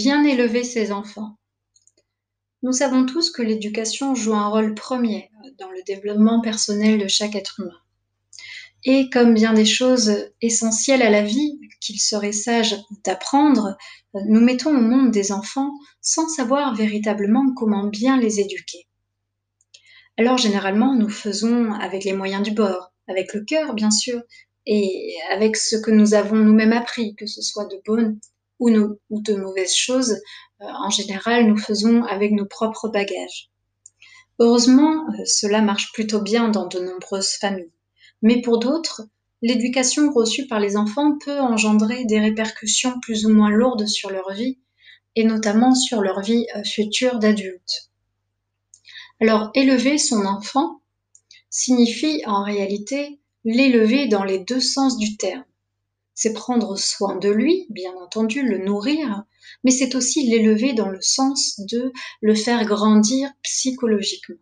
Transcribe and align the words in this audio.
bien 0.00 0.24
élever 0.24 0.64
ses 0.64 0.92
enfants. 0.92 1.36
Nous 2.62 2.72
savons 2.72 3.04
tous 3.04 3.30
que 3.30 3.42
l'éducation 3.42 4.14
joue 4.14 4.32
un 4.32 4.48
rôle 4.48 4.74
premier 4.74 5.30
dans 5.58 5.70
le 5.70 5.82
développement 5.86 6.40
personnel 6.40 6.98
de 6.98 7.06
chaque 7.06 7.34
être 7.34 7.60
humain. 7.60 7.76
Et 8.84 9.10
comme 9.10 9.34
bien 9.34 9.52
des 9.52 9.66
choses 9.66 10.30
essentielles 10.40 11.02
à 11.02 11.10
la 11.10 11.20
vie 11.20 11.60
qu'il 11.82 12.00
serait 12.00 12.32
sage 12.32 12.76
d'apprendre, 13.04 13.76
nous 14.14 14.40
mettons 14.40 14.70
au 14.70 14.80
monde 14.80 15.10
des 15.10 15.32
enfants 15.32 15.70
sans 16.00 16.28
savoir 16.28 16.74
véritablement 16.74 17.52
comment 17.54 17.86
bien 17.86 18.18
les 18.18 18.40
éduquer. 18.40 18.86
Alors 20.16 20.38
généralement, 20.38 20.94
nous 20.94 21.10
faisons 21.10 21.74
avec 21.74 22.04
les 22.04 22.14
moyens 22.14 22.42
du 22.42 22.52
bord, 22.52 22.94
avec 23.06 23.34
le 23.34 23.44
cœur 23.44 23.74
bien 23.74 23.90
sûr, 23.90 24.22
et 24.64 25.14
avec 25.30 25.58
ce 25.58 25.76
que 25.76 25.90
nous 25.90 26.14
avons 26.14 26.36
nous-mêmes 26.36 26.72
appris, 26.72 27.14
que 27.16 27.26
ce 27.26 27.42
soit 27.42 27.66
de 27.66 27.82
bonnes 27.84 28.18
ou, 28.60 28.70
de 28.70 29.34
mauvaises 29.34 29.74
choses, 29.74 30.12
euh, 30.60 30.66
en 30.66 30.90
général, 30.90 31.46
nous 31.46 31.56
faisons 31.56 32.04
avec 32.04 32.32
nos 32.32 32.46
propres 32.46 32.88
bagages. 32.88 33.50
Heureusement, 34.38 35.06
euh, 35.08 35.24
cela 35.24 35.62
marche 35.62 35.92
plutôt 35.92 36.20
bien 36.20 36.48
dans 36.48 36.66
de 36.66 36.78
nombreuses 36.78 37.32
familles. 37.32 37.72
Mais 38.22 38.40
pour 38.42 38.58
d'autres, 38.58 39.02
l'éducation 39.42 40.12
reçue 40.12 40.46
par 40.46 40.60
les 40.60 40.76
enfants 40.76 41.18
peut 41.18 41.40
engendrer 41.40 42.04
des 42.04 42.20
répercussions 42.20 43.00
plus 43.00 43.26
ou 43.26 43.30
moins 43.30 43.50
lourdes 43.50 43.86
sur 43.86 44.10
leur 44.10 44.32
vie, 44.32 44.58
et 45.16 45.24
notamment 45.24 45.74
sur 45.74 46.02
leur 46.02 46.20
vie 46.20 46.46
euh, 46.56 46.62
future 46.64 47.18
d'adulte. 47.18 47.90
Alors, 49.20 49.50
élever 49.54 49.98
son 49.98 50.24
enfant 50.24 50.80
signifie 51.50 52.22
en 52.26 52.44
réalité 52.44 53.20
l'élever 53.44 54.06
dans 54.06 54.24
les 54.24 54.38
deux 54.38 54.60
sens 54.60 54.98
du 54.98 55.16
terme 55.16 55.44
c'est 56.20 56.34
prendre 56.34 56.76
soin 56.76 57.16
de 57.16 57.30
lui, 57.30 57.64
bien 57.70 57.94
entendu, 57.94 58.42
le 58.42 58.58
nourrir, 58.58 59.24
mais 59.64 59.70
c'est 59.70 59.94
aussi 59.94 60.28
l'élever 60.28 60.74
dans 60.74 60.90
le 60.90 61.00
sens 61.00 61.58
de 61.60 61.94
le 62.20 62.34
faire 62.34 62.66
grandir 62.66 63.30
psychologiquement. 63.42 64.36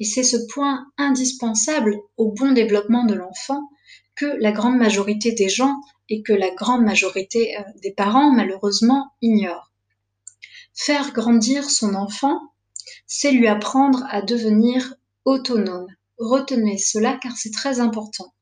Et 0.00 0.06
c'est 0.06 0.22
ce 0.22 0.38
point 0.54 0.86
indispensable 0.96 1.98
au 2.16 2.32
bon 2.32 2.52
développement 2.52 3.04
de 3.04 3.12
l'enfant 3.12 3.68
que 4.16 4.24
la 4.40 4.50
grande 4.50 4.78
majorité 4.78 5.32
des 5.32 5.50
gens 5.50 5.74
et 6.08 6.22
que 6.22 6.32
la 6.32 6.50
grande 6.54 6.86
majorité 6.86 7.54
euh, 7.58 7.62
des 7.82 7.92
parents 7.92 8.30
malheureusement 8.30 9.10
ignorent. 9.20 9.74
Faire 10.72 11.12
grandir 11.12 11.68
son 11.68 11.94
enfant, 11.94 12.40
c'est 13.06 13.32
lui 13.32 13.46
apprendre 13.46 14.04
à 14.08 14.22
devenir 14.22 14.94
autonome. 15.26 15.88
Retenez 16.16 16.78
cela 16.78 17.18
car 17.22 17.36
c'est 17.36 17.52
très 17.52 17.78
important. 17.78 18.32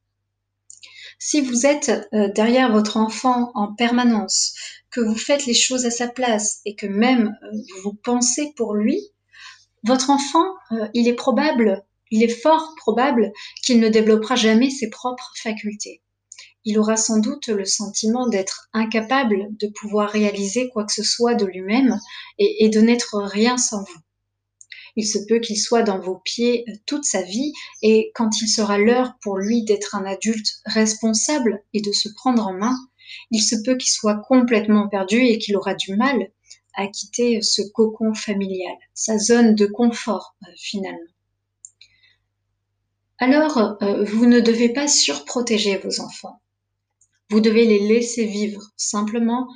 Si 1.24 1.40
vous 1.40 1.66
êtes 1.66 1.92
euh, 2.14 2.32
derrière 2.32 2.72
votre 2.72 2.96
enfant 2.96 3.52
en 3.54 3.72
permanence, 3.72 4.54
que 4.90 5.00
vous 5.00 5.14
faites 5.14 5.46
les 5.46 5.54
choses 5.54 5.86
à 5.86 5.92
sa 5.92 6.08
place 6.08 6.60
et 6.64 6.74
que 6.74 6.88
même 6.88 7.38
euh, 7.44 7.58
vous 7.84 7.94
pensez 7.94 8.52
pour 8.56 8.74
lui, 8.74 8.98
votre 9.84 10.10
enfant, 10.10 10.44
euh, 10.72 10.88
il 10.94 11.06
est 11.06 11.14
probable, 11.14 11.84
il 12.10 12.24
est 12.24 12.42
fort 12.42 12.74
probable 12.76 13.30
qu'il 13.62 13.78
ne 13.78 13.88
développera 13.88 14.34
jamais 14.34 14.68
ses 14.68 14.90
propres 14.90 15.32
facultés. 15.40 16.02
Il 16.64 16.76
aura 16.80 16.96
sans 16.96 17.20
doute 17.20 17.46
le 17.46 17.66
sentiment 17.66 18.26
d'être 18.26 18.68
incapable 18.72 19.46
de 19.60 19.68
pouvoir 19.68 20.10
réaliser 20.10 20.70
quoi 20.70 20.84
que 20.84 20.92
ce 20.92 21.04
soit 21.04 21.36
de 21.36 21.46
lui-même 21.46 22.00
et 22.40 22.68
de 22.68 22.80
n'être 22.80 23.16
rien 23.18 23.58
sans 23.58 23.84
vous. 23.84 24.01
Il 24.96 25.06
se 25.06 25.18
peut 25.28 25.38
qu'il 25.38 25.58
soit 25.58 25.82
dans 25.82 25.98
vos 25.98 26.16
pieds 26.16 26.64
euh, 26.68 26.72
toute 26.86 27.04
sa 27.04 27.22
vie 27.22 27.52
et 27.82 28.10
quand 28.14 28.40
il 28.40 28.48
sera 28.48 28.78
l'heure 28.78 29.14
pour 29.22 29.38
lui 29.38 29.64
d'être 29.64 29.94
un 29.94 30.04
adulte 30.04 30.60
responsable 30.66 31.62
et 31.72 31.80
de 31.80 31.92
se 31.92 32.08
prendre 32.10 32.46
en 32.46 32.52
main, 32.52 32.76
il 33.30 33.40
se 33.40 33.56
peut 33.64 33.76
qu'il 33.76 33.90
soit 33.90 34.22
complètement 34.28 34.88
perdu 34.88 35.18
et 35.18 35.38
qu'il 35.38 35.56
aura 35.56 35.74
du 35.74 35.96
mal 35.96 36.30
à 36.74 36.86
quitter 36.86 37.42
ce 37.42 37.62
cocon 37.62 38.14
familial, 38.14 38.76
sa 38.94 39.18
zone 39.18 39.54
de 39.54 39.66
confort 39.66 40.34
euh, 40.42 40.50
finalement. 40.56 40.98
Alors, 43.18 43.76
euh, 43.82 44.04
vous 44.04 44.26
ne 44.26 44.40
devez 44.40 44.70
pas 44.70 44.88
surprotéger 44.88 45.76
vos 45.78 46.00
enfants. 46.00 46.40
Vous 47.30 47.40
devez 47.40 47.66
les 47.66 47.78
laisser 47.78 48.26
vivre 48.26 48.62
simplement 48.76 49.46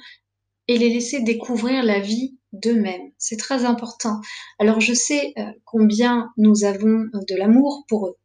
et 0.68 0.78
les 0.78 0.88
laisser 0.88 1.20
découvrir 1.20 1.82
la 1.82 2.00
vie 2.00 2.38
d'eux-mêmes. 2.52 3.10
C'est 3.18 3.38
très 3.38 3.64
important. 3.64 4.20
Alors 4.58 4.80
je 4.80 4.94
sais 4.94 5.32
euh, 5.38 5.44
combien 5.64 6.30
nous 6.36 6.64
avons 6.64 7.06
de 7.12 7.36
l'amour 7.36 7.84
pour 7.88 8.08
eux 8.08 8.16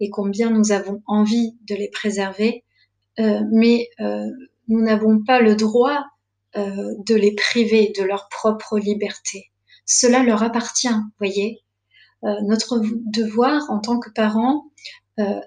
et 0.00 0.10
combien 0.10 0.50
nous 0.50 0.72
avons 0.72 1.02
envie 1.06 1.56
de 1.68 1.74
les 1.74 1.90
préserver, 1.90 2.64
euh, 3.18 3.40
mais 3.52 3.88
euh, 4.00 4.26
nous 4.68 4.80
n'avons 4.80 5.22
pas 5.22 5.40
le 5.40 5.54
droit 5.54 6.04
de 6.54 7.14
les 7.14 7.34
priver 7.34 7.92
de 7.98 8.02
leur 8.02 8.30
propre 8.30 8.78
liberté. 8.78 9.52
Cela 9.84 10.22
leur 10.22 10.42
appartient, 10.42 10.88
voyez. 11.18 11.60
notre 12.22 12.80
devoir 13.12 13.70
en 13.70 13.78
tant 13.78 14.00
que 14.00 14.08
parents 14.08 14.64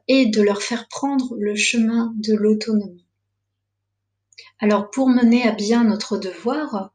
est 0.07 0.27
de 0.27 0.41
leur 0.43 0.61
faire 0.61 0.87
prendre 0.87 1.35
le 1.39 1.55
chemin 1.55 2.13
de 2.17 2.35
l'autonomie. 2.35 3.07
Alors 4.61 4.91
pour 4.91 5.09
mener 5.09 5.47
à 5.47 5.53
bien 5.53 5.85
notre 5.85 6.17
devoir, 6.17 6.75
euh, 6.75 6.85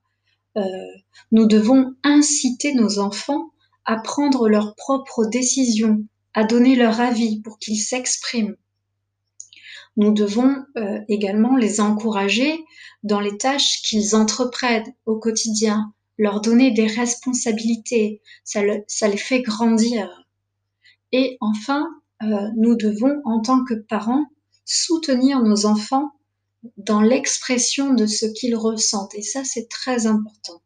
nous 1.32 1.46
devons 1.46 1.94
inciter 2.04 2.74
nos 2.74 2.98
enfants 2.98 3.50
à 3.84 3.96
prendre 3.96 4.48
leurs 4.48 4.74
propres 4.74 5.26
décisions, 5.26 6.06
à 6.32 6.44
donner 6.44 6.76
leur 6.76 7.00
avis 7.00 7.40
pour 7.40 7.58
qu'ils 7.58 7.80
s'expriment. 7.80 8.56
Nous 9.96 10.12
devons 10.12 10.56
euh, 10.76 11.00
également 11.08 11.56
les 11.56 11.80
encourager 11.80 12.58
dans 13.04 13.20
les 13.20 13.36
tâches 13.38 13.82
qu'ils 13.82 14.16
entreprennent 14.16 14.92
au 15.06 15.18
quotidien, 15.18 15.92
leur 16.18 16.40
donner 16.40 16.72
des 16.72 16.86
responsabilités, 16.86 18.20
ça, 18.42 18.62
les 18.62 19.16
fait 19.16 19.42
grandir. 19.42 20.26
Et 21.12 21.36
enfin, 21.40 21.86
euh, 22.22 22.48
nous 22.56 22.76
devons, 22.76 23.20
en 23.24 23.40
tant 23.40 23.64
que 23.64 23.74
parents, 23.74 24.26
soutenir 24.64 25.42
nos 25.42 25.66
enfants 25.66 26.10
dans 26.76 27.00
l'expression 27.00 27.94
de 27.94 28.06
ce 28.06 28.26
qu'ils 28.26 28.56
ressentent. 28.56 29.14
Et 29.14 29.22
ça, 29.22 29.44
c'est 29.44 29.68
très 29.68 30.06
important. 30.06 30.62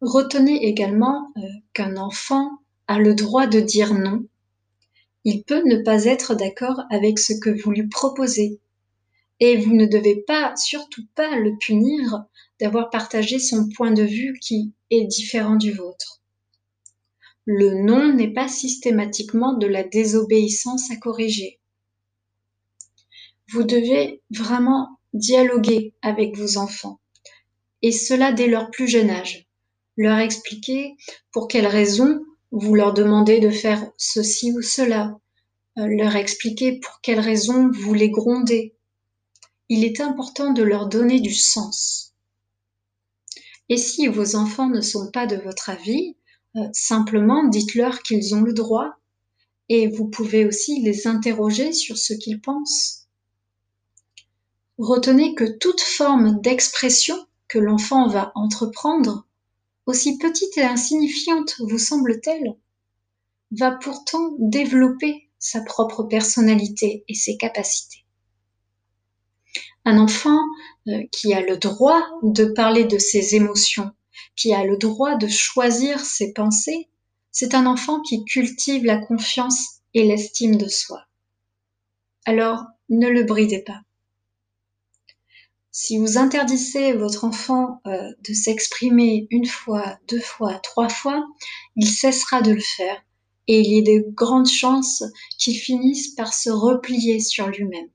Retenez 0.00 0.66
également 0.66 1.32
euh, 1.36 1.40
qu'un 1.74 1.96
enfant 1.96 2.50
a 2.86 2.98
le 2.98 3.14
droit 3.14 3.46
de 3.46 3.60
dire 3.60 3.94
non. 3.94 4.26
Il 5.24 5.44
peut 5.44 5.62
ne 5.66 5.82
pas 5.82 6.04
être 6.04 6.34
d'accord 6.34 6.80
avec 6.90 7.18
ce 7.18 7.34
que 7.34 7.50
vous 7.50 7.70
lui 7.70 7.86
proposez. 7.86 8.60
Et 9.38 9.56
vous 9.56 9.74
ne 9.74 9.86
devez 9.86 10.16
pas, 10.26 10.54
surtout 10.56 11.04
pas, 11.14 11.36
le 11.36 11.56
punir 11.58 12.24
d'avoir 12.60 12.90
partagé 12.90 13.38
son 13.38 13.68
point 13.68 13.90
de 13.90 14.02
vue 14.02 14.38
qui 14.40 14.72
est 14.90 15.04
différent 15.04 15.56
du 15.56 15.72
vôtre. 15.72 16.22
Le 17.44 17.82
non 17.82 18.12
n'est 18.14 18.32
pas 18.32 18.48
systématiquement 18.48 19.54
de 19.54 19.66
la 19.66 19.82
désobéissance 19.82 20.90
à 20.90 20.96
corriger. 20.96 21.59
Vous 23.52 23.64
devez 23.64 24.22
vraiment 24.30 25.00
dialoguer 25.12 25.94
avec 26.02 26.36
vos 26.36 26.56
enfants, 26.56 27.00
et 27.82 27.92
cela 27.92 28.32
dès 28.32 28.46
leur 28.46 28.70
plus 28.70 28.88
jeune 28.88 29.10
âge. 29.10 29.48
Leur 29.96 30.18
expliquer 30.18 30.96
pour 31.32 31.48
quelles 31.48 31.66
raisons 31.66 32.24
vous 32.52 32.74
leur 32.74 32.92
demandez 32.94 33.40
de 33.40 33.50
faire 33.50 33.90
ceci 33.96 34.52
ou 34.52 34.62
cela, 34.62 35.18
euh, 35.78 35.86
leur 35.86 36.16
expliquer 36.16 36.80
pour 36.80 37.00
quelles 37.02 37.20
raisons 37.20 37.70
vous 37.72 37.94
les 37.94 38.10
grondez. 38.10 38.76
Il 39.68 39.84
est 39.84 40.00
important 40.00 40.52
de 40.52 40.62
leur 40.62 40.88
donner 40.88 41.20
du 41.20 41.34
sens. 41.34 42.14
Et 43.68 43.76
si 43.76 44.08
vos 44.08 44.36
enfants 44.36 44.68
ne 44.68 44.80
sont 44.80 45.10
pas 45.12 45.26
de 45.26 45.36
votre 45.36 45.70
avis, 45.70 46.16
euh, 46.56 46.68
simplement 46.72 47.46
dites-leur 47.48 48.02
qu'ils 48.02 48.34
ont 48.34 48.42
le 48.42 48.52
droit 48.52 48.90
et 49.68 49.86
vous 49.86 50.08
pouvez 50.08 50.44
aussi 50.44 50.82
les 50.82 51.06
interroger 51.06 51.72
sur 51.72 51.96
ce 51.96 52.12
qu'ils 52.12 52.40
pensent. 52.40 52.99
Retenez 54.80 55.34
que 55.34 55.44
toute 55.44 55.82
forme 55.82 56.40
d'expression 56.40 57.14
que 57.48 57.58
l'enfant 57.58 58.08
va 58.08 58.32
entreprendre, 58.34 59.26
aussi 59.84 60.16
petite 60.16 60.56
et 60.56 60.62
insignifiante 60.62 61.56
vous 61.68 61.76
semble-t-elle, 61.76 62.56
va 63.50 63.72
pourtant 63.72 64.36
développer 64.38 65.28
sa 65.38 65.60
propre 65.60 66.04
personnalité 66.04 67.04
et 67.08 67.14
ses 67.14 67.36
capacités. 67.36 68.06
Un 69.84 69.98
enfant 69.98 70.40
euh, 70.88 71.02
qui 71.12 71.34
a 71.34 71.42
le 71.42 71.58
droit 71.58 72.02
de 72.22 72.46
parler 72.46 72.84
de 72.86 72.96
ses 72.96 73.34
émotions, 73.34 73.90
qui 74.34 74.54
a 74.54 74.64
le 74.64 74.78
droit 74.78 75.16
de 75.16 75.28
choisir 75.28 76.00
ses 76.00 76.32
pensées, 76.32 76.88
c'est 77.30 77.54
un 77.54 77.66
enfant 77.66 78.00
qui 78.00 78.24
cultive 78.24 78.86
la 78.86 78.96
confiance 78.96 79.82
et 79.92 80.04
l'estime 80.04 80.56
de 80.56 80.68
soi. 80.68 81.04
Alors, 82.24 82.64
ne 82.88 83.08
le 83.08 83.24
bridez 83.24 83.62
pas. 83.62 83.82
Si 85.82 85.96
vous 85.96 86.18
interdisez 86.18 86.92
votre 86.92 87.24
enfant 87.24 87.80
euh, 87.86 88.12
de 88.28 88.34
s'exprimer 88.34 89.26
une 89.30 89.46
fois, 89.46 89.98
deux 90.10 90.20
fois, 90.20 90.58
trois 90.58 90.90
fois, 90.90 91.26
il 91.74 91.88
cessera 91.88 92.42
de 92.42 92.52
le 92.52 92.60
faire 92.60 93.02
et 93.48 93.60
il 93.60 93.72
y 93.72 93.78
a 93.78 93.98
de 93.98 94.10
grandes 94.10 94.46
chances 94.46 95.02
qu'il 95.38 95.56
finisse 95.56 96.08
par 96.08 96.34
se 96.34 96.50
replier 96.50 97.18
sur 97.18 97.48
lui-même. 97.48 97.88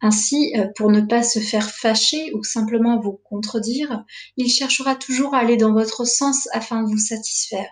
Ainsi, 0.00 0.54
pour 0.74 0.90
ne 0.90 1.02
pas 1.02 1.22
se 1.22 1.38
faire 1.38 1.70
fâcher 1.70 2.32
ou 2.32 2.42
simplement 2.42 2.98
vous 2.98 3.20
contredire, 3.24 4.06
il 4.38 4.50
cherchera 4.50 4.96
toujours 4.96 5.34
à 5.34 5.40
aller 5.40 5.58
dans 5.58 5.74
votre 5.74 6.06
sens 6.06 6.48
afin 6.54 6.82
de 6.82 6.88
vous 6.88 6.96
satisfaire. 6.96 7.70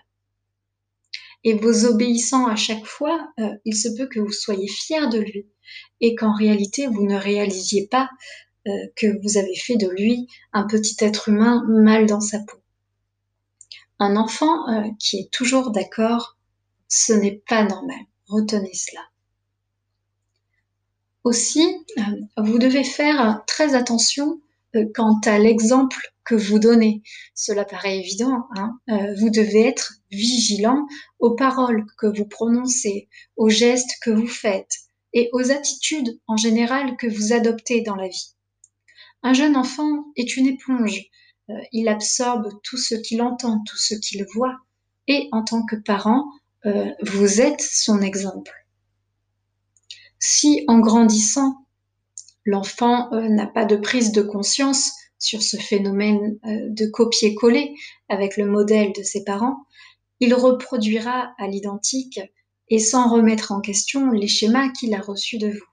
Et 1.43 1.55
vous 1.55 1.85
obéissant 1.85 2.45
à 2.45 2.55
chaque 2.55 2.85
fois, 2.85 3.27
il 3.65 3.75
se 3.75 3.89
peut 3.97 4.07
que 4.07 4.19
vous 4.19 4.31
soyez 4.31 4.67
fier 4.67 5.09
de 5.09 5.17
lui 5.17 5.47
et 5.99 6.13
qu'en 6.13 6.35
réalité, 6.35 6.85
vous 6.85 7.07
ne 7.07 7.15
réalisiez 7.17 7.87
pas 7.87 8.07
que 8.95 9.21
vous 9.21 9.37
avez 9.37 9.55
fait 9.55 9.77
de 9.77 9.87
lui 9.87 10.27
un 10.53 10.67
petit 10.67 10.95
être 11.03 11.29
humain 11.29 11.63
mal 11.67 12.05
dans 12.05 12.21
sa 12.21 12.39
peau. 12.39 12.57
Un 13.99 14.15
enfant 14.15 14.69
euh, 14.69 14.89
qui 14.99 15.17
est 15.17 15.31
toujours 15.31 15.71
d'accord, 15.71 16.37
ce 16.87 17.13
n'est 17.13 17.41
pas 17.47 17.63
normal. 17.63 17.97
Retenez 18.27 18.73
cela. 18.73 19.01
Aussi, 21.23 21.65
euh, 21.97 22.01
vous 22.37 22.59
devez 22.59 22.83
faire 22.83 23.43
très 23.47 23.73
attention 23.73 24.39
euh, 24.75 24.85
quant 24.93 25.19
à 25.25 25.39
l'exemple 25.39 26.13
que 26.23 26.35
vous 26.35 26.59
donnez. 26.59 27.01
Cela 27.33 27.65
paraît 27.65 27.97
évident. 27.97 28.47
Hein 28.55 28.77
vous 29.17 29.29
devez 29.29 29.65
être 29.65 29.93
vigilant 30.11 30.85
aux 31.19 31.35
paroles 31.35 31.85
que 31.97 32.05
vous 32.05 32.25
prononcez, 32.25 33.09
aux 33.35 33.49
gestes 33.49 33.97
que 34.01 34.11
vous 34.11 34.27
faites 34.27 34.73
et 35.13 35.29
aux 35.31 35.51
attitudes 35.51 36.19
en 36.27 36.35
général 36.35 36.97
que 36.97 37.07
vous 37.07 37.33
adoptez 37.33 37.81
dans 37.81 37.95
la 37.95 38.09
vie. 38.09 38.36
Un 39.23 39.33
jeune 39.33 39.55
enfant 39.55 40.05
est 40.15 40.37
une 40.37 40.47
éponge. 40.47 41.09
Euh, 41.49 41.53
il 41.71 41.87
absorbe 41.87 42.49
tout 42.63 42.77
ce 42.77 42.95
qu'il 42.95 43.21
entend, 43.21 43.63
tout 43.65 43.77
ce 43.77 43.95
qu'il 43.95 44.25
voit. 44.33 44.55
Et 45.07 45.29
en 45.31 45.43
tant 45.43 45.65
que 45.65 45.75
parent, 45.75 46.25
euh, 46.65 46.91
vous 47.01 47.41
êtes 47.41 47.61
son 47.61 48.01
exemple. 48.01 48.51
Si 50.19 50.63
en 50.67 50.79
grandissant, 50.79 51.65
l'enfant 52.45 53.11
euh, 53.13 53.29
n'a 53.29 53.47
pas 53.47 53.65
de 53.65 53.75
prise 53.75 54.11
de 54.11 54.21
conscience 54.21 54.91
sur 55.19 55.41
ce 55.41 55.57
phénomène 55.57 56.37
de 56.43 56.85
copier-coller 56.85 57.73
avec 58.07 58.37
le 58.37 58.45
modèle 58.45 58.93
de 58.93 59.01
ses 59.01 59.23
parents, 59.23 59.65
il 60.19 60.35
reproduira 60.35 61.33
à 61.39 61.47
l'identique 61.47 62.19
et 62.69 62.77
sans 62.77 63.09
remettre 63.09 63.51
en 63.51 63.59
question 63.59 64.11
les 64.11 64.27
schémas 64.27 64.69
qu'il 64.69 64.93
a 64.93 65.01
reçus 65.01 65.39
de 65.39 65.47
vous. 65.47 65.65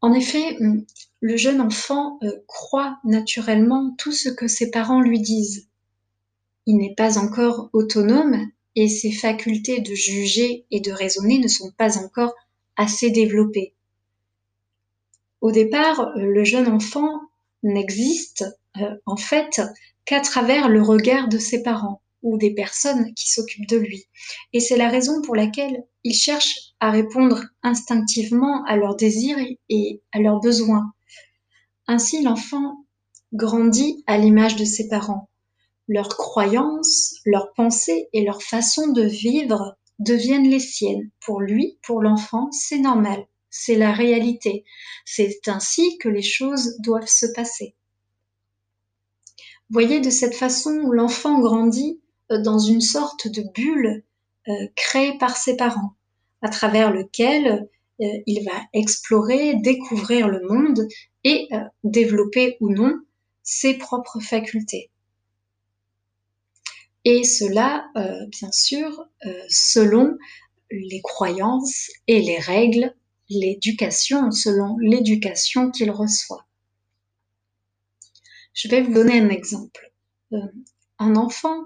En 0.00 0.12
effet, 0.12 0.56
le 1.20 1.36
jeune 1.36 1.60
enfant 1.60 2.18
euh, 2.22 2.30
croit 2.46 2.98
naturellement 3.04 3.94
tout 3.98 4.12
ce 4.12 4.28
que 4.28 4.46
ses 4.46 4.70
parents 4.70 5.00
lui 5.00 5.20
disent. 5.20 5.68
Il 6.66 6.76
n'est 6.76 6.94
pas 6.94 7.18
encore 7.18 7.70
autonome 7.72 8.36
et 8.74 8.88
ses 8.88 9.12
facultés 9.12 9.80
de 9.80 9.94
juger 9.94 10.66
et 10.70 10.80
de 10.80 10.92
raisonner 10.92 11.38
ne 11.38 11.48
sont 11.48 11.70
pas 11.72 11.98
encore 11.98 12.34
assez 12.76 13.10
développées. 13.10 13.74
Au 15.40 15.50
départ, 15.50 16.00
euh, 16.00 16.12
le 16.16 16.44
jeune 16.44 16.68
enfant 16.68 17.20
n'existe 17.62 18.44
euh, 18.76 18.96
en 19.06 19.16
fait 19.16 19.62
qu'à 20.04 20.20
travers 20.20 20.68
le 20.68 20.82
regard 20.82 21.28
de 21.28 21.38
ses 21.38 21.62
parents 21.62 22.02
ou 22.26 22.38
des 22.38 22.52
personnes 22.52 23.14
qui 23.14 23.30
s'occupent 23.30 23.68
de 23.68 23.76
lui. 23.76 24.04
Et 24.52 24.58
c'est 24.58 24.76
la 24.76 24.88
raison 24.88 25.22
pour 25.22 25.36
laquelle 25.36 25.84
il 26.02 26.12
cherche 26.12 26.58
à 26.80 26.90
répondre 26.90 27.44
instinctivement 27.62 28.64
à 28.64 28.76
leurs 28.76 28.96
désirs 28.96 29.38
et 29.68 30.02
à 30.10 30.18
leurs 30.18 30.40
besoins. 30.40 30.92
Ainsi, 31.86 32.22
l'enfant 32.22 32.84
grandit 33.32 34.02
à 34.08 34.18
l'image 34.18 34.56
de 34.56 34.64
ses 34.64 34.88
parents. 34.88 35.30
Leurs 35.86 36.08
croyances, 36.08 37.14
leurs 37.24 37.52
pensées 37.54 38.08
et 38.12 38.24
leur 38.24 38.42
façon 38.42 38.88
de 38.88 39.02
vivre 39.02 39.76
deviennent 40.00 40.50
les 40.50 40.58
siennes. 40.58 41.08
Pour 41.24 41.40
lui, 41.40 41.78
pour 41.84 42.02
l'enfant, 42.02 42.50
c'est 42.50 42.80
normal, 42.80 43.24
c'est 43.50 43.76
la 43.76 43.92
réalité. 43.92 44.64
C'est 45.04 45.46
ainsi 45.46 45.96
que 45.98 46.08
les 46.08 46.22
choses 46.22 46.76
doivent 46.80 47.06
se 47.06 47.26
passer. 47.36 47.76
Voyez 49.70 50.00
de 50.00 50.10
cette 50.10 50.34
façon 50.34 50.90
l'enfant 50.90 51.38
grandit 51.38 52.00
dans 52.30 52.58
une 52.58 52.80
sorte 52.80 53.28
de 53.28 53.42
bulle 53.54 54.04
euh, 54.48 54.52
créée 54.74 55.16
par 55.18 55.36
ses 55.36 55.56
parents, 55.56 55.94
à 56.42 56.48
travers 56.48 56.92
lequel 56.92 57.68
euh, 58.00 58.04
il 58.26 58.44
va 58.44 58.60
explorer, 58.72 59.54
découvrir 59.56 60.28
le 60.28 60.46
monde 60.46 60.86
et 61.24 61.48
développer 61.82 62.56
ou 62.60 62.70
non 62.70 62.94
ses 63.42 63.78
propres 63.78 64.20
facultés. 64.20 64.90
Et 67.04 67.24
cela, 67.24 67.86
bien 68.28 68.52
sûr, 68.52 69.08
selon 69.48 70.16
les 70.70 71.00
croyances 71.02 71.90
et 72.06 72.20
les 72.20 72.38
règles, 72.38 72.94
l'éducation, 73.28 74.30
selon 74.30 74.76
l'éducation 74.78 75.70
qu'il 75.70 75.90
reçoit. 75.90 76.46
Je 78.54 78.68
vais 78.68 78.82
vous 78.82 78.92
donner 78.92 79.20
un 79.20 79.28
exemple. 79.28 79.92
un 80.98 81.16
enfant 81.16 81.64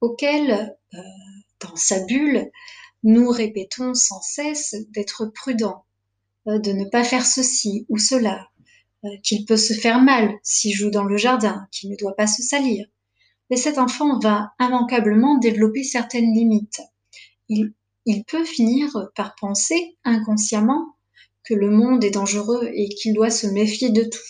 auquel, 0.00 0.76
euh, 0.94 0.98
dans 1.60 1.76
sa 1.76 2.00
bulle, 2.04 2.50
nous 3.02 3.28
répétons 3.28 3.94
sans 3.94 4.20
cesse 4.20 4.74
d'être 4.90 5.26
prudent, 5.26 5.84
euh, 6.48 6.58
de 6.58 6.72
ne 6.72 6.84
pas 6.86 7.04
faire 7.04 7.24
ceci 7.24 7.86
ou 7.88 7.98
cela, 7.98 8.48
euh, 9.04 9.08
qu'il 9.22 9.44
peut 9.44 9.56
se 9.56 9.74
faire 9.74 10.00
mal 10.00 10.34
s'il 10.42 10.74
joue 10.74 10.90
dans 10.90 11.04
le 11.04 11.16
jardin, 11.16 11.66
qu'il 11.70 11.90
ne 11.90 11.96
doit 11.96 12.16
pas 12.16 12.26
se 12.26 12.42
salir. 12.42 12.86
Mais 13.50 13.56
cet 13.56 13.78
enfant 13.78 14.18
va 14.18 14.52
immanquablement 14.60 15.38
développer 15.38 15.82
certaines 15.82 16.32
limites. 16.32 16.80
Il, 17.48 17.72
il 18.06 18.24
peut 18.24 18.44
finir 18.44 18.90
par 19.16 19.34
penser 19.34 19.96
inconsciemment 20.04 20.94
que 21.42 21.54
le 21.54 21.70
monde 21.70 22.04
est 22.04 22.12
dangereux 22.12 22.70
et 22.72 22.88
qu'il 22.88 23.12
doit 23.12 23.30
se 23.30 23.48
méfier 23.48 23.90
de 23.90 24.04
tout. 24.04 24.20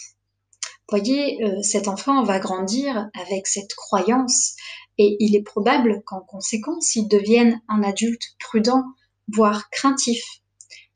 Voyez, 0.88 1.38
cet 1.62 1.86
enfant 1.86 2.24
va 2.24 2.40
grandir 2.40 3.10
avec 3.14 3.46
cette 3.46 3.74
croyance 3.74 4.56
et 5.02 5.16
il 5.18 5.34
est 5.34 5.42
probable 5.42 6.02
qu'en 6.04 6.20
conséquence, 6.20 6.94
il 6.94 7.08
devienne 7.08 7.62
un 7.68 7.82
adulte 7.82 8.36
prudent, 8.38 8.84
voire 9.32 9.70
craintif. 9.70 10.22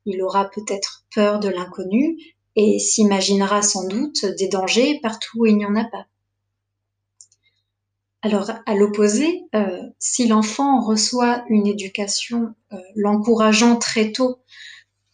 Il 0.04 0.22
aura 0.22 0.50
peut-être 0.50 1.06
peur 1.14 1.40
de 1.40 1.48
l'inconnu 1.48 2.18
et 2.54 2.78
s'imaginera 2.78 3.62
sans 3.62 3.88
doute 3.88 4.26
des 4.38 4.48
dangers 4.48 5.00
partout 5.02 5.38
où 5.38 5.46
il 5.46 5.56
n'y 5.56 5.64
en 5.64 5.74
a 5.74 5.86
pas. 5.86 6.04
Alors, 8.20 8.50
à 8.66 8.74
l'opposé, 8.74 9.40
euh, 9.54 9.80
si 9.98 10.28
l'enfant 10.28 10.82
reçoit 10.82 11.42
une 11.48 11.66
éducation 11.66 12.54
euh, 12.74 12.76
l'encourageant 12.96 13.76
très 13.76 14.12
tôt 14.12 14.36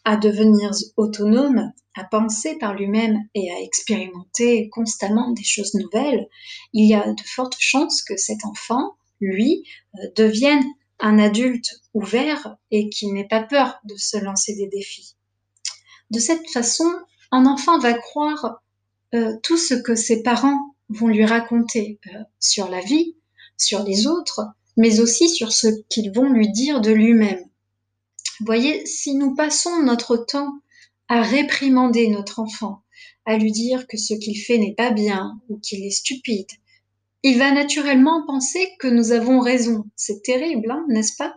à 0.03 0.17
devenir 0.17 0.71
autonome, 0.97 1.71
à 1.95 2.03
penser 2.03 2.57
par 2.57 2.73
lui-même 2.73 3.19
et 3.35 3.51
à 3.51 3.59
expérimenter 3.59 4.69
constamment 4.69 5.31
des 5.31 5.43
choses 5.43 5.73
nouvelles, 5.75 6.27
il 6.73 6.87
y 6.87 6.93
a 6.93 7.05
de 7.05 7.23
fortes 7.25 7.57
chances 7.59 8.01
que 8.01 8.17
cet 8.17 8.45
enfant, 8.45 8.95
lui, 9.19 9.63
euh, 9.95 10.07
devienne 10.15 10.63
un 10.99 11.19
adulte 11.19 11.81
ouvert 11.93 12.57
et 12.71 12.89
qui 12.89 13.07
n'ait 13.07 13.27
pas 13.27 13.43
peur 13.43 13.79
de 13.83 13.95
se 13.97 14.17
lancer 14.17 14.55
des 14.55 14.67
défis. 14.67 15.15
De 16.09 16.19
cette 16.19 16.49
façon, 16.51 16.89
un 17.31 17.45
enfant 17.45 17.79
va 17.79 17.93
croire 17.93 18.61
euh, 19.13 19.35
tout 19.43 19.57
ce 19.57 19.73
que 19.73 19.95
ses 19.95 20.23
parents 20.23 20.59
vont 20.89 21.07
lui 21.07 21.25
raconter 21.25 21.99
euh, 22.07 22.19
sur 22.39 22.69
la 22.69 22.81
vie, 22.81 23.15
sur 23.57 23.83
les 23.83 24.07
autres, 24.07 24.41
mais 24.77 24.99
aussi 24.99 25.29
sur 25.29 25.51
ce 25.51 25.67
qu'ils 25.89 26.11
vont 26.11 26.29
lui 26.29 26.49
dire 26.51 26.81
de 26.81 26.91
lui-même. 26.91 27.43
Voyez, 28.43 28.85
si 28.87 29.13
nous 29.13 29.35
passons 29.35 29.83
notre 29.83 30.17
temps 30.17 30.51
à 31.07 31.21
réprimander 31.21 32.07
notre 32.07 32.39
enfant, 32.39 32.81
à 33.25 33.37
lui 33.37 33.51
dire 33.51 33.85
que 33.85 33.97
ce 33.97 34.15
qu'il 34.15 34.35
fait 34.35 34.57
n'est 34.57 34.73
pas 34.73 34.89
bien 34.89 35.39
ou 35.47 35.59
qu'il 35.59 35.85
est 35.85 35.91
stupide, 35.91 36.49
il 37.21 37.37
va 37.37 37.51
naturellement 37.51 38.25
penser 38.25 38.67
que 38.79 38.87
nous 38.87 39.11
avons 39.11 39.41
raison. 39.41 39.85
C'est 39.95 40.23
terrible, 40.23 40.71
hein, 40.71 40.83
n'est-ce 40.89 41.17
pas? 41.17 41.35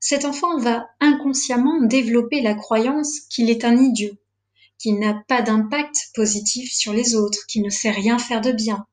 Cet 0.00 0.26
enfant 0.26 0.58
va 0.58 0.86
inconsciemment 1.00 1.80
développer 1.80 2.42
la 2.42 2.54
croyance 2.54 3.20
qu'il 3.30 3.48
est 3.48 3.64
un 3.64 3.80
idiot, 3.80 4.12
qu'il 4.78 4.98
n'a 4.98 5.22
pas 5.28 5.40
d'impact 5.40 5.96
positif 6.14 6.74
sur 6.74 6.92
les 6.92 7.14
autres, 7.14 7.46
qu'il 7.46 7.62
ne 7.62 7.70
sait 7.70 7.90
rien 7.90 8.18
faire 8.18 8.42
de 8.42 8.52
bien. 8.52 8.86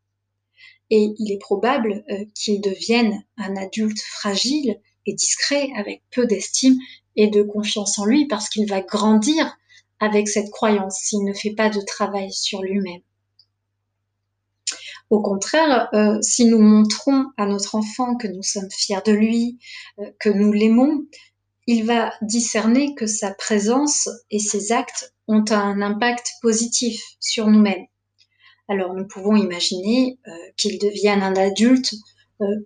Et 0.90 1.14
il 1.20 1.34
est 1.34 1.40
probable 1.40 2.06
euh, 2.10 2.24
qu'il 2.34 2.62
devienne 2.62 3.26
un 3.36 3.58
adulte 3.58 4.00
fragile 4.00 4.80
et 5.06 5.14
discret 5.14 5.70
avec 5.76 6.02
peu 6.12 6.26
d'estime 6.26 6.78
et 7.20 7.28
de 7.28 7.44
confiance 7.44 8.00
en 8.00 8.06
lui 8.06 8.28
parce 8.28 8.48
qu'il 8.48 8.66
va 8.66 8.80
grandir 8.80 9.58
avec 10.00 10.30
cette 10.30 10.50
croyance 10.52 10.98
s'il 11.04 11.26
ne 11.26 11.34
fait 11.34 11.54
pas 11.54 11.70
de 11.70 11.82
travail 11.82 12.32
sur 12.32 12.62
lui-même. 12.62 13.02
Au 15.10 15.22
contraire, 15.22 15.90
euh, 15.94 16.18
si 16.22 16.46
nous 16.46 16.60
montrons 16.60 17.26
à 17.36 17.46
notre 17.46 17.76
enfant 17.76 18.16
que 18.16 18.28
nous 18.28 18.42
sommes 18.42 18.70
fiers 18.72 19.02
de 19.06 19.12
lui, 19.12 19.60
euh, 20.00 20.06
que 20.18 20.30
nous 20.30 20.54
l'aimons, 20.54 21.08
il 21.68 21.86
va 21.86 22.14
discerner 22.22 22.96
que 22.96 23.06
sa 23.06 23.34
présence 23.34 24.08
et 24.32 24.40
ses 24.40 24.72
actes 24.72 25.14
ont 25.28 25.44
un 25.50 25.82
impact 25.82 26.32
positif 26.42 27.04
sur 27.20 27.48
nous-mêmes. 27.48 27.86
Alors 28.70 28.94
nous 28.94 29.08
pouvons 29.08 29.36
imaginer 29.36 30.20
euh, 30.26 30.32
qu'il 30.56 30.80
devienne 30.80 31.22
un 31.22 31.36
adulte 31.36 31.94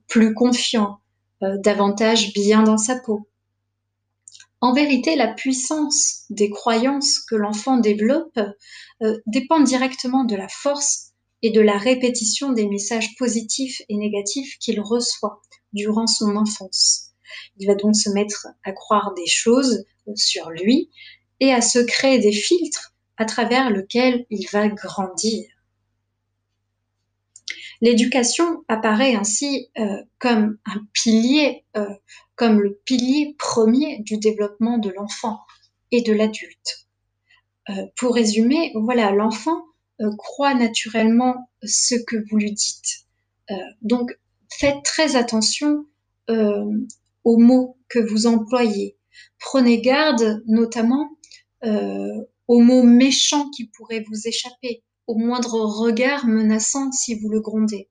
plus 0.07 0.36
confiant, 0.36 1.00
davantage 1.41 2.31
bien 2.33 2.62
dans 2.62 2.77
sa 2.77 2.95
peau, 3.00 3.27
En 4.63 4.72
vérité, 4.72 5.17
la 5.17 5.27
puissance 5.27 6.24
des 6.29 6.50
croyances 6.50 7.20
que 7.20 7.36
l'enfant 7.36 7.75
développe 7.75 8.39
euh, 9.01 9.17
dépend 9.27 9.60
directement 9.60 10.24
de 10.24 10.38
la 10.38 10.48
force 10.48 11.12
et 11.41 11.51
de 11.51 11.60
la 11.60 11.77
répétition 11.77 12.53
des 12.53 12.65
messages 12.70 13.13
positifs 13.17 13.82
et 13.89 13.98
négatifs 13.98 14.58
qu'il 14.60 14.79
reçoit 14.79 15.41
durant 15.74 16.08
son 16.08 16.38
enfance. 16.38 17.10
Il 17.58 17.67
va 17.67 17.75
donc 17.75 17.93
se 17.93 18.10
mettre 18.12 18.48
à 18.63 18.72
croire 18.72 19.13
des 19.15 19.27
choses 19.27 19.84
sur 20.15 20.50
lui 20.50 20.89
et 21.41 21.51
à 21.51 21.60
se 21.60 21.79
créer 21.79 22.20
des 22.20 22.32
filtres 22.32 22.93
à 23.17 23.25
travers 23.25 23.70
lesquels 23.70 24.25
il 24.29 24.48
va 24.50 24.70
grandir. 24.70 25.43
L'éducation 27.82 28.63
apparaît 28.70 29.15
ainsi 29.15 29.67
euh, 29.77 30.01
comme 30.20 30.58
un 30.65 30.88
pilier, 30.93 31.65
euh, 31.75 31.86
le 32.51 32.81
pilier 32.85 33.35
premier 33.38 34.00
du 34.00 34.17
développement 34.17 34.77
de 34.77 34.89
l'enfant 34.89 35.39
et 35.91 36.01
de 36.01 36.13
l'adulte. 36.13 36.88
Euh, 37.69 37.73
pour 37.97 38.15
résumer, 38.15 38.71
voilà, 38.75 39.12
l'enfant 39.12 39.63
croit 40.17 40.53
naturellement 40.53 41.50
ce 41.63 41.95
que 41.95 42.17
vous 42.29 42.38
lui 42.38 42.51
dites. 42.51 43.05
donc, 43.81 44.12
faites 44.50 44.83
très 44.83 45.15
attention 45.15 45.85
aux 46.27 47.38
mots 47.38 47.77
que 47.88 48.00
vous 48.00 48.25
employez. 48.27 48.97
Prenez 49.39 49.79
garde 49.79 50.43
notamment 50.45 51.09
aux 51.62 52.59
mots 52.59 52.83
méchants 52.83 53.50
qui 53.51 53.67
pourraient 53.67 54.03
vous 54.09 54.27
échapper 54.27 54.83
au 55.07 55.15
moindre 55.15 55.59
regard 55.59 56.25
menaçant 56.25 56.91
si 56.91 57.15
vous 57.15 57.29
le 57.29 57.41
grondez, 57.41 57.89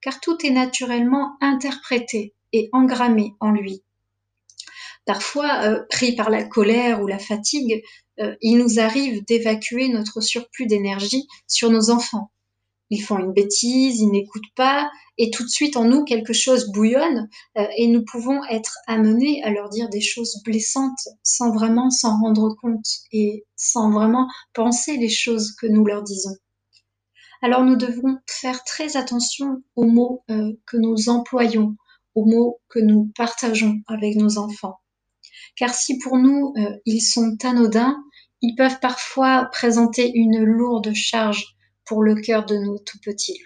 car 0.00 0.20
tout 0.20 0.44
est 0.44 0.50
naturellement 0.50 1.36
interprété 1.40 2.34
et 2.56 2.70
engrammé 2.72 3.34
en 3.40 3.50
lui. 3.50 3.82
Parfois, 5.06 5.62
euh, 5.62 5.84
pris 5.88 6.16
par 6.16 6.30
la 6.30 6.42
colère 6.42 7.00
ou 7.00 7.06
la 7.06 7.20
fatigue, 7.20 7.82
euh, 8.18 8.34
il 8.42 8.58
nous 8.58 8.80
arrive 8.80 9.24
d'évacuer 9.24 9.88
notre 9.88 10.20
surplus 10.20 10.66
d'énergie 10.66 11.28
sur 11.46 11.70
nos 11.70 11.90
enfants. 11.90 12.30
Ils 12.90 13.02
font 13.02 13.18
une 13.18 13.32
bêtise, 13.32 14.00
ils 14.00 14.10
n'écoutent 14.10 14.52
pas, 14.56 14.90
et 15.16 15.30
tout 15.30 15.44
de 15.44 15.48
suite 15.48 15.76
en 15.76 15.84
nous 15.84 16.04
quelque 16.04 16.32
chose 16.32 16.72
bouillonne, 16.72 17.28
euh, 17.56 17.66
et 17.76 17.86
nous 17.86 18.04
pouvons 18.04 18.42
être 18.50 18.78
amenés 18.88 19.42
à 19.44 19.50
leur 19.50 19.68
dire 19.68 19.88
des 19.90 20.00
choses 20.00 20.42
blessantes 20.44 21.08
sans 21.22 21.52
vraiment 21.52 21.90
s'en 21.90 22.18
rendre 22.20 22.56
compte 22.60 22.86
et 23.12 23.44
sans 23.54 23.90
vraiment 23.90 24.26
penser 24.54 24.96
les 24.96 25.08
choses 25.08 25.54
que 25.54 25.68
nous 25.68 25.84
leur 25.84 26.02
disons. 26.02 26.36
Alors 27.42 27.64
nous 27.64 27.76
devons 27.76 28.18
faire 28.26 28.64
très 28.64 28.96
attention 28.96 29.62
aux 29.76 29.84
mots 29.84 30.24
que 30.26 30.76
nous 30.78 31.10
employons, 31.10 31.76
aux 32.16 32.24
mots 32.24 32.60
que 32.68 32.80
nous 32.80 33.12
partageons 33.16 33.80
avec 33.86 34.16
nos 34.16 34.38
enfants. 34.38 34.80
Car 35.54 35.72
si 35.72 35.98
pour 35.98 36.18
nous 36.18 36.52
euh, 36.58 36.76
ils 36.84 37.00
sont 37.00 37.36
anodins, 37.44 37.96
ils 38.42 38.56
peuvent 38.56 38.80
parfois 38.80 39.48
présenter 39.52 40.10
une 40.14 40.42
lourde 40.42 40.92
charge 40.92 41.44
pour 41.84 42.02
le 42.02 42.16
cœur 42.16 42.44
de 42.44 42.56
nos 42.56 42.78
tout 42.78 42.98
petits. 43.04 43.38